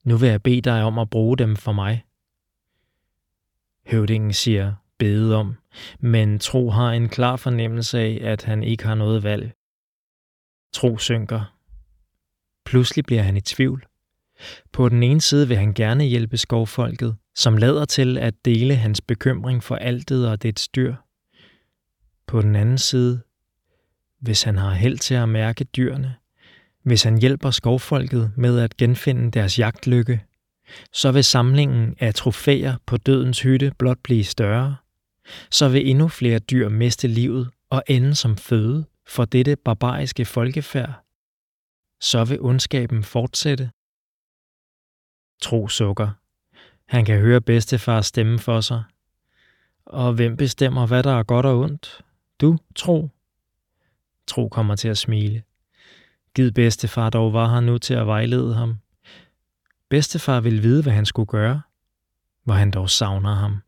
Nu 0.04 0.16
vil 0.16 0.28
jeg 0.28 0.42
bede 0.42 0.60
dig 0.60 0.82
om 0.82 0.98
at 0.98 1.10
bruge 1.10 1.36
dem 1.36 1.56
for 1.56 1.72
mig. 1.72 2.04
Høvdingen 3.86 4.32
siger 4.32 4.74
bede 4.98 5.36
om, 5.36 5.56
men 6.00 6.38
Tro 6.38 6.70
har 6.70 6.92
en 6.92 7.08
klar 7.08 7.36
fornemmelse 7.36 7.98
af, 7.98 8.18
at 8.22 8.44
han 8.44 8.62
ikke 8.62 8.84
har 8.84 8.94
noget 8.94 9.22
valg. 9.22 9.52
Tro 10.72 10.98
synker 10.98 11.59
Pludselig 12.64 13.04
bliver 13.04 13.22
han 13.22 13.36
i 13.36 13.40
tvivl. 13.40 13.86
På 14.72 14.88
den 14.88 15.02
ene 15.02 15.20
side 15.20 15.48
vil 15.48 15.56
han 15.56 15.74
gerne 15.74 16.04
hjælpe 16.04 16.36
skovfolket, 16.36 17.16
som 17.34 17.56
lader 17.56 17.84
til 17.84 18.18
at 18.18 18.34
dele 18.44 18.76
hans 18.76 19.00
bekymring 19.00 19.64
for 19.64 19.76
altet 19.76 20.28
og 20.28 20.42
dets 20.42 20.68
dyr. 20.68 20.94
På 22.26 22.42
den 22.42 22.56
anden 22.56 22.78
side, 22.78 23.20
hvis 24.20 24.42
han 24.42 24.56
har 24.56 24.74
held 24.74 24.98
til 24.98 25.14
at 25.14 25.28
mærke 25.28 25.64
dyrene, 25.64 26.14
hvis 26.82 27.02
han 27.02 27.18
hjælper 27.18 27.50
skovfolket 27.50 28.32
med 28.36 28.58
at 28.58 28.76
genfinde 28.76 29.30
deres 29.30 29.58
jagtlykke, 29.58 30.24
så 30.92 31.12
vil 31.12 31.24
samlingen 31.24 31.96
af 32.00 32.14
trofæer 32.14 32.76
på 32.86 32.96
dødens 32.96 33.40
hytte 33.40 33.72
blot 33.78 33.98
blive 34.04 34.24
større. 34.24 34.76
Så 35.50 35.68
vil 35.68 35.90
endnu 35.90 36.08
flere 36.08 36.38
dyr 36.38 36.68
miste 36.68 37.08
livet 37.08 37.50
og 37.70 37.82
ende 37.86 38.14
som 38.14 38.36
føde 38.36 38.84
for 39.08 39.24
dette 39.24 39.56
barbariske 39.56 40.24
folkefærd, 40.24 41.04
så 42.00 42.24
vil 42.24 42.40
ondskaben 42.40 43.04
fortsætte. 43.04 43.70
Tro 45.42 45.68
sukker. 45.68 46.10
Han 46.86 47.04
kan 47.04 47.20
høre 47.20 47.40
bedstefars 47.40 48.06
stemme 48.06 48.38
for 48.38 48.60
sig. 48.60 48.82
Og 49.84 50.12
hvem 50.12 50.36
bestemmer, 50.36 50.86
hvad 50.86 51.02
der 51.02 51.18
er 51.18 51.22
godt 51.22 51.46
og 51.46 51.58
ondt? 51.58 52.04
Du, 52.40 52.58
Tro? 52.76 53.08
Tro 54.26 54.48
kommer 54.48 54.76
til 54.76 54.88
at 54.88 54.98
smile. 54.98 55.42
Gid 56.34 56.52
bedstefar 56.52 57.10
dog 57.10 57.32
var 57.32 57.48
her 57.52 57.60
nu 57.60 57.78
til 57.78 57.94
at 57.94 58.06
vejlede 58.06 58.54
ham. 58.54 58.76
Bedstefar 59.88 60.40
ville 60.40 60.62
vide, 60.62 60.82
hvad 60.82 60.92
han 60.92 61.06
skulle 61.06 61.26
gøre. 61.26 61.60
Hvor 62.44 62.54
han 62.54 62.70
dog 62.70 62.90
savner 62.90 63.34
ham. 63.34 63.58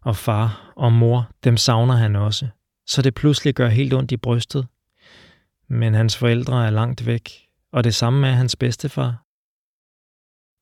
Og 0.00 0.16
far 0.16 0.72
og 0.76 0.92
mor, 0.92 1.30
dem 1.44 1.56
savner 1.56 1.94
han 1.94 2.16
også. 2.16 2.48
Så 2.86 3.02
det 3.02 3.14
pludselig 3.14 3.54
gør 3.54 3.68
helt 3.68 3.94
ondt 3.94 4.12
i 4.12 4.16
brystet. 4.16 4.66
Men 5.68 5.94
hans 5.94 6.16
forældre 6.16 6.66
er 6.66 6.70
langt 6.70 7.06
væk, 7.06 7.41
og 7.72 7.84
det 7.84 7.94
samme 7.94 8.28
er 8.28 8.32
hans 8.32 8.56
bedstefar. 8.56 9.24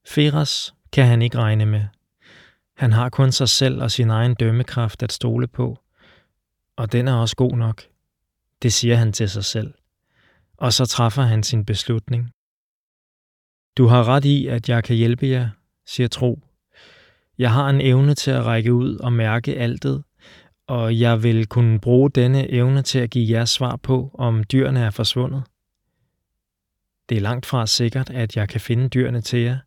Feras 0.06 0.74
kan 0.92 1.06
han 1.06 1.22
ikke 1.22 1.38
regne 1.38 1.66
med. 1.66 1.84
Han 2.76 2.92
har 2.92 3.08
kun 3.08 3.32
sig 3.32 3.48
selv 3.48 3.82
og 3.82 3.90
sin 3.90 4.10
egen 4.10 4.34
dømmekraft 4.34 5.02
at 5.02 5.12
stole 5.12 5.48
på, 5.48 5.78
og 6.76 6.92
den 6.92 7.08
er 7.08 7.14
også 7.14 7.36
god 7.36 7.52
nok. 7.52 7.82
Det 8.62 8.72
siger 8.72 8.96
han 8.96 9.12
til 9.12 9.30
sig 9.30 9.44
selv. 9.44 9.74
Og 10.56 10.72
så 10.72 10.86
træffer 10.86 11.22
han 11.22 11.42
sin 11.42 11.64
beslutning. 11.64 12.30
Du 13.76 13.86
har 13.86 14.08
ret 14.08 14.24
i, 14.24 14.46
at 14.46 14.68
jeg 14.68 14.84
kan 14.84 14.96
hjælpe 14.96 15.26
jer, 15.26 15.48
siger 15.86 16.08
Tro. 16.08 16.42
Jeg 17.38 17.52
har 17.52 17.68
en 17.68 17.80
evne 17.80 18.14
til 18.14 18.30
at 18.30 18.44
række 18.44 18.72
ud 18.72 18.96
og 18.96 19.12
mærke 19.12 19.56
altet, 19.56 20.04
og 20.66 21.00
jeg 21.00 21.22
vil 21.22 21.46
kunne 21.46 21.80
bruge 21.80 22.10
denne 22.10 22.50
evne 22.50 22.82
til 22.82 22.98
at 22.98 23.10
give 23.10 23.38
jer 23.38 23.44
svar 23.44 23.76
på, 23.76 24.10
om 24.14 24.44
dyrene 24.44 24.80
er 24.80 24.90
forsvundet. 24.90 25.42
Det 27.10 27.16
er 27.16 27.20
langt 27.20 27.46
fra 27.46 27.66
sikkert, 27.66 28.10
at 28.10 28.36
jeg 28.36 28.48
kan 28.48 28.60
finde 28.60 28.88
dyrene 28.88 29.20
til 29.20 29.38
jer. 29.38 29.58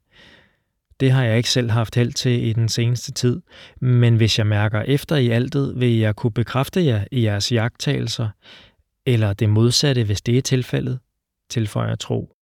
Det 1.00 1.12
har 1.12 1.24
jeg 1.24 1.38
ikke 1.38 1.50
selv 1.50 1.72
haft 1.72 1.96
held 1.96 2.14
til 2.14 2.44
i 2.44 2.54
den 2.54 2.70
seneste 2.70 3.12
tid, 3.12 3.42
men 3.82 4.16
hvis 4.16 4.38
jeg 4.38 4.48
mærker 4.48 4.82
efter 4.82 5.16
i 5.16 5.30
altet, 5.30 5.80
vil 5.80 5.98
jeg 5.98 6.16
kunne 6.16 6.32
bekræfte 6.32 6.86
jer 6.86 7.06
i 7.12 7.24
jeres 7.24 7.52
jagttagelser, 7.52 8.30
eller 9.06 9.34
det 9.34 9.50
modsatte, 9.50 10.04
hvis 10.04 10.22
det 10.22 10.38
er 10.38 10.42
tilfældet, 10.42 11.00
tilføjer 11.50 11.96
tro. 11.96 12.36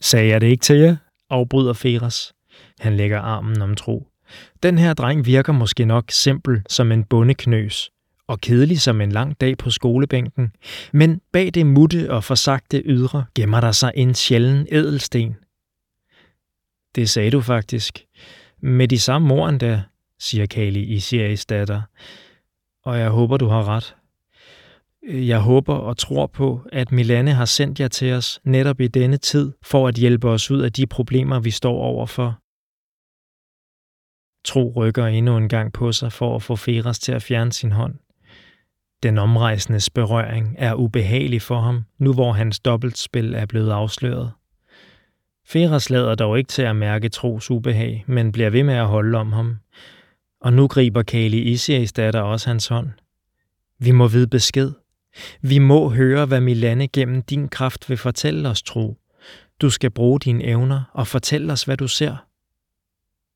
Sagde 0.00 0.28
jeg 0.28 0.40
det 0.40 0.46
ikke 0.46 0.62
til 0.62 0.76
jer? 0.76 0.96
afbryder 1.30 1.72
Feras. 1.72 2.34
Han 2.80 2.96
lægger 2.96 3.20
armen 3.20 3.62
om 3.62 3.76
tro. 3.76 4.08
Den 4.62 4.78
her 4.78 4.94
dreng 4.94 5.26
virker 5.26 5.52
måske 5.52 5.84
nok 5.84 6.10
simpel 6.10 6.62
som 6.68 6.92
en 6.92 7.04
bondeknøs, 7.04 7.90
og 8.28 8.40
kedelig 8.40 8.80
som 8.80 9.00
en 9.00 9.12
lang 9.12 9.40
dag 9.40 9.58
på 9.58 9.70
skolebænken, 9.70 10.52
men 10.92 11.20
bag 11.32 11.50
det 11.54 11.66
mutte 11.66 12.10
og 12.10 12.24
forsagte 12.24 12.82
ydre 12.84 13.24
gemmer 13.34 13.60
der 13.60 13.72
sig 13.72 13.92
en 13.94 14.14
sjælden 14.14 14.66
edelsten. 14.72 15.36
Det 16.94 17.10
sagde 17.10 17.30
du 17.30 17.40
faktisk. 17.40 18.04
Med 18.62 18.88
de 18.88 18.98
samme 18.98 19.34
ord 19.34 19.48
endda, 19.48 19.82
siger 20.18 20.46
Kali 20.46 20.82
i 20.82 21.00
Siris 21.00 21.46
datter. 21.46 21.82
Og 22.84 22.98
jeg 22.98 23.10
håber, 23.10 23.36
du 23.36 23.46
har 23.46 23.68
ret. 23.68 23.96
Jeg 25.08 25.40
håber 25.40 25.74
og 25.74 25.96
tror 25.96 26.26
på, 26.26 26.60
at 26.72 26.92
Milane 26.92 27.32
har 27.32 27.44
sendt 27.44 27.80
jer 27.80 27.88
til 27.88 28.12
os 28.12 28.40
netop 28.44 28.80
i 28.80 28.88
denne 28.88 29.16
tid 29.16 29.52
for 29.62 29.88
at 29.88 29.94
hjælpe 29.94 30.28
os 30.28 30.50
ud 30.50 30.60
af 30.60 30.72
de 30.72 30.86
problemer, 30.86 31.40
vi 31.40 31.50
står 31.50 31.78
overfor. 31.78 32.38
Tro 34.44 34.72
rykker 34.76 35.06
endnu 35.06 35.36
en 35.36 35.48
gang 35.48 35.72
på 35.72 35.92
sig 35.92 36.12
for 36.12 36.36
at 36.36 36.42
få 36.42 36.56
Feras 36.56 36.98
til 36.98 37.12
at 37.12 37.22
fjerne 37.22 37.52
sin 37.52 37.72
hånd. 37.72 37.94
Den 39.02 39.18
omrejsendes 39.18 39.90
berøring 39.90 40.54
er 40.58 40.74
ubehagelig 40.74 41.42
for 41.42 41.60
ham, 41.60 41.84
nu 41.98 42.12
hvor 42.12 42.32
hans 42.32 42.60
dobbeltspil 42.60 43.34
er 43.34 43.46
blevet 43.46 43.70
afsløret. 43.70 44.32
Feras 45.46 45.90
lader 45.90 46.14
dog 46.14 46.38
ikke 46.38 46.48
til 46.48 46.62
at 46.62 46.76
mærke 46.76 47.08
Tros 47.08 47.50
ubehag, 47.50 48.04
men 48.06 48.32
bliver 48.32 48.50
ved 48.50 48.62
med 48.62 48.74
at 48.74 48.86
holde 48.86 49.18
om 49.18 49.32
ham. 49.32 49.56
Og 50.40 50.52
nu 50.52 50.66
griber 50.66 51.02
Kali 51.02 51.38
Isias 51.38 51.92
datter 51.92 52.20
også 52.20 52.50
hans 52.50 52.68
hånd. 52.68 52.88
Vi 53.78 53.90
må 53.90 54.08
vide 54.08 54.28
besked. 54.28 54.72
Vi 55.42 55.58
må 55.58 55.90
høre, 55.90 56.26
hvad 56.26 56.40
Milane 56.40 56.88
gennem 56.88 57.22
din 57.22 57.48
kraft 57.48 57.90
vil 57.90 57.96
fortælle 57.96 58.48
os, 58.48 58.62
Tro. 58.62 58.96
Du 59.60 59.70
skal 59.70 59.90
bruge 59.90 60.20
dine 60.20 60.44
evner 60.44 60.82
og 60.92 61.06
fortælle 61.06 61.52
os, 61.52 61.62
hvad 61.62 61.76
du 61.76 61.88
ser. 61.88 62.27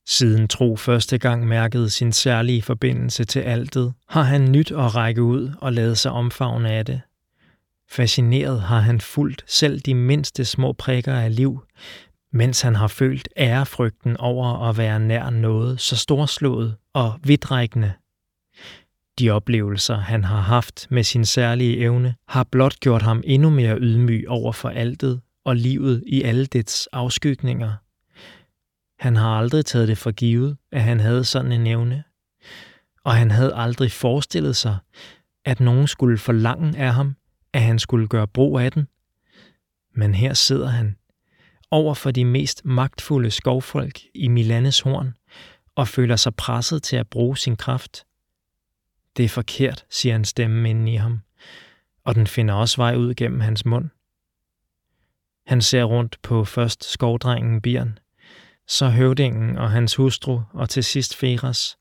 Siden 0.07 0.49
Tro 0.49 0.77
første 0.77 1.19
gang 1.19 1.47
mærkede 1.47 1.91
sin 1.91 2.13
særlige 2.13 2.63
forbindelse 2.63 3.25
til 3.25 3.41
altet, 3.41 3.93
har 4.09 4.23
han 4.23 4.53
nyt 4.53 4.71
at 4.71 4.95
række 4.95 5.23
ud 5.23 5.51
og 5.61 5.73
lade 5.73 5.97
sig 5.97 6.13
omfavne 6.13 6.71
af 6.71 6.87
det. 6.87 7.01
Fascineret 7.91 8.61
har 8.61 8.79
han 8.79 9.01
fulgt 9.01 9.45
selv 9.47 9.81
de 9.81 9.95
mindste 9.95 10.45
små 10.45 10.73
prikker 10.73 11.15
af 11.15 11.37
liv, 11.37 11.65
mens 12.33 12.61
han 12.61 12.75
har 12.75 12.87
følt 12.87 13.29
ærefrygten 13.37 14.17
over 14.17 14.69
at 14.69 14.79
være 14.79 15.01
nær 15.01 15.31
noget 15.31 15.81
så 15.81 15.97
storslået 15.97 16.77
og 16.93 17.15
vidtrækkende. 17.25 17.93
De 19.19 19.31
oplevelser, 19.31 19.97
han 19.97 20.25
har 20.25 20.41
haft 20.41 20.87
med 20.91 21.03
sin 21.03 21.25
særlige 21.25 21.79
evne, 21.79 22.15
har 22.29 22.45
blot 22.45 22.81
gjort 22.81 23.03
ham 23.03 23.23
endnu 23.25 23.51
mere 23.51 23.79
ydmyg 23.79 24.25
over 24.29 24.53
for 24.53 24.69
altet 24.69 25.21
og 25.45 25.57
livet 25.57 26.05
i 26.07 26.23
alle 26.23 26.47
dets 26.47 26.87
afskygninger. 26.93 27.73
Han 29.03 29.17
har 29.17 29.39
aldrig 29.39 29.67
taget 29.67 29.89
det 29.89 29.99
for 29.99 30.11
givet, 30.11 30.57
at 30.73 30.83
han 30.83 31.01
havde 31.01 31.25
sådan 31.25 31.53
en 31.53 31.67
evne. 31.67 32.05
Og 33.05 33.15
han 33.15 33.31
havde 33.31 33.55
aldrig 33.55 33.93
forestillet 33.93 34.57
sig, 34.57 34.79
at 35.45 35.61
nogen 35.61 35.87
skulle 35.87 36.19
forlange 36.19 36.79
af 36.79 36.95
ham, 36.95 37.17
at 37.53 37.63
han 37.63 37.79
skulle 37.79 38.09
gøre 38.09 38.29
brug 38.29 38.59
af 38.59 38.73
den. 38.73 38.89
Men 39.95 40.15
her 40.15 40.35
sidder 40.35 40.69
han, 40.69 40.97
over 41.71 41.95
for 41.95 42.11
de 42.11 42.25
mest 42.25 42.65
magtfulde 42.65 43.31
skovfolk 43.31 44.01
i 44.15 44.29
Milanes 44.29 44.81
horn, 44.81 45.15
og 45.75 45.89
føler 45.89 46.17
sig 46.17 46.35
presset 46.35 46.83
til 46.83 46.97
at 46.97 47.09
bruge 47.09 47.39
sin 47.39 47.57
kraft. 47.57 48.05
Det 49.17 49.25
er 49.25 49.29
forkert, 49.29 49.85
siger 49.91 50.17
en 50.17 50.25
stemme 50.25 50.71
inde 50.71 50.93
i 50.93 50.97
ham, 50.97 51.21
og 52.05 52.15
den 52.15 52.27
finder 52.27 52.55
også 52.55 52.77
vej 52.77 52.97
ud 52.97 53.15
gennem 53.15 53.41
hans 53.41 53.65
mund. 53.65 53.91
Han 55.47 55.63
ser 55.63 55.85
rundt 55.85 56.17
på 56.23 56.45
først 56.45 56.85
skovdrengen 56.85 57.61
Bjørn, 57.61 57.99
så 58.69 58.89
høvdingen 58.89 59.59
og 59.59 59.71
hans 59.71 59.95
hustru 59.95 60.41
og 60.53 60.69
til 60.69 60.85
sidst 60.85 61.17
Feras. 61.17 61.77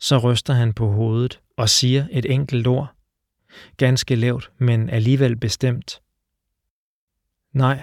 Så 0.00 0.18
ryster 0.18 0.54
han 0.54 0.72
på 0.72 0.86
hovedet 0.92 1.40
og 1.56 1.68
siger 1.68 2.06
et 2.10 2.26
enkelt 2.32 2.66
ord. 2.66 2.88
Ganske 3.76 4.14
lavt, 4.14 4.50
men 4.58 4.90
alligevel 4.90 5.36
bestemt. 5.36 6.00
Nej. 7.52 7.82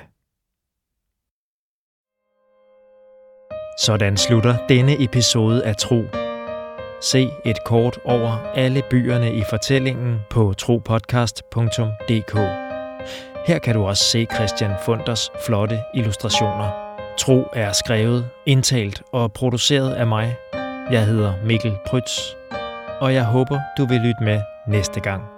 Sådan 3.80 4.18
slutter 4.18 4.68
denne 4.68 5.04
episode 5.04 5.66
af 5.66 5.76
Tro. 5.76 6.04
Se 7.02 7.30
et 7.46 7.58
kort 7.66 8.00
over 8.06 8.32
alle 8.38 8.84
byerne 8.90 9.36
i 9.36 9.44
fortællingen 9.50 10.20
på 10.30 10.54
tropodcast.dk. 10.58 12.36
Her 13.48 13.60
kan 13.60 13.76
du 13.76 13.84
også 13.84 14.04
se 14.04 14.28
Christian 14.36 14.72
Funders 14.86 15.30
flotte 15.46 15.80
illustrationer. 15.94 16.85
Tro 17.18 17.48
er 17.54 17.72
skrevet, 17.72 18.30
indtalt 18.46 19.04
og 19.12 19.34
produceret 19.34 19.94
af 19.94 20.08
mig. 20.08 20.36
Jeg 20.92 21.06
hedder 21.06 21.34
Mikkel 21.46 21.74
Prytz, 21.88 22.20
og 23.02 23.14
jeg 23.14 23.26
håber, 23.26 23.60
du 23.78 23.86
vil 23.86 24.00
lytte 24.00 24.24
med 24.24 24.42
næste 24.68 25.00
gang. 25.00 25.35